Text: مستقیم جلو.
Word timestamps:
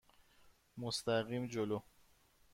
مستقیم 0.77 1.47
جلو. 1.47 1.79